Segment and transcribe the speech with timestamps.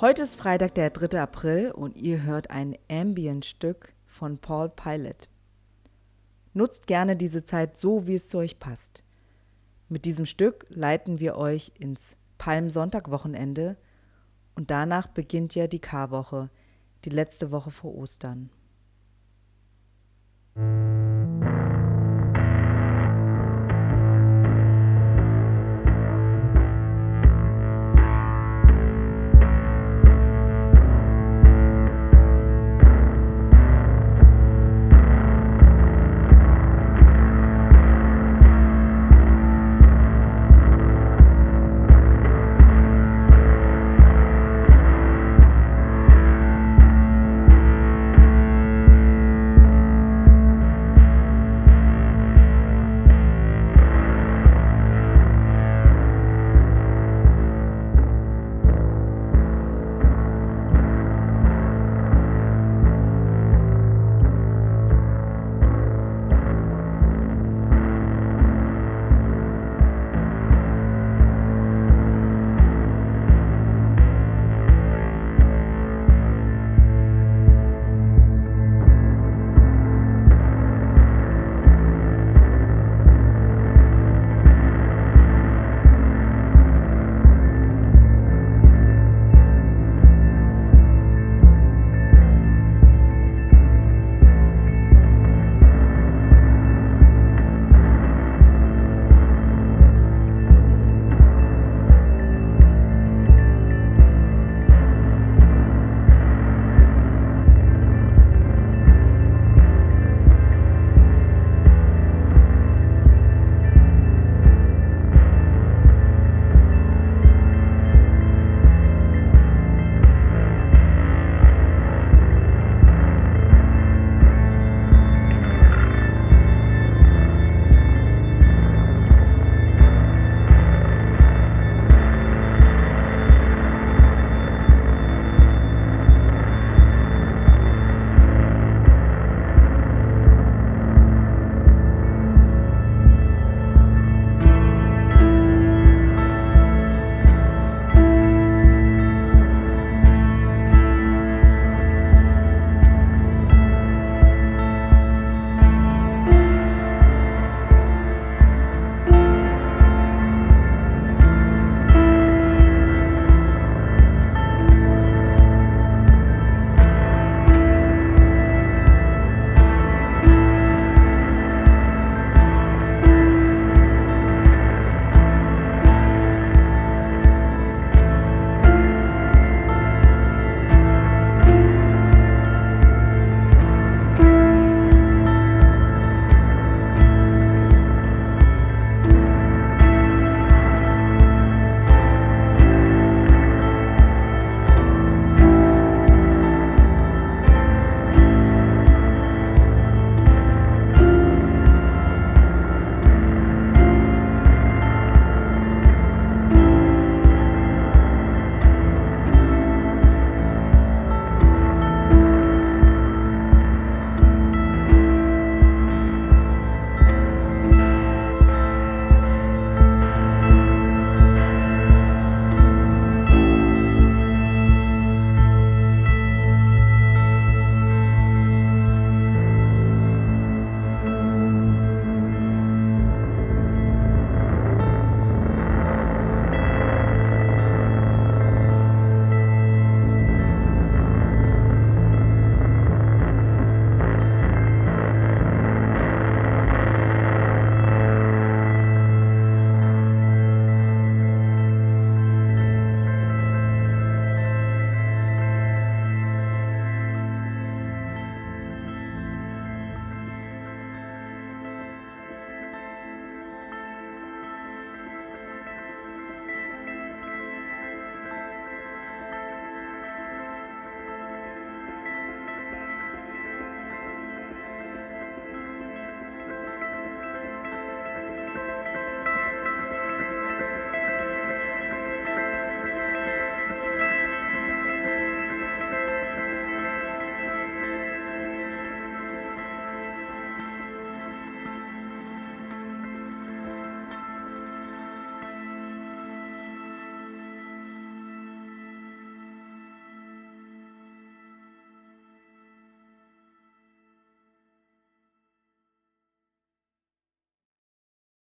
[0.00, 1.20] Heute ist Freitag, der 3.
[1.20, 5.28] April und ihr hört ein Ambient-Stück von Paul Pilot.
[6.52, 9.04] Nutzt gerne diese Zeit so, wie es zu euch passt.
[9.88, 13.76] Mit diesem Stück leiten wir euch ins Palmsonntag-Wochenende
[14.56, 16.50] und danach beginnt ja die Karwoche,
[17.04, 18.50] die letzte Woche vor Ostern.
[20.56, 20.83] Musik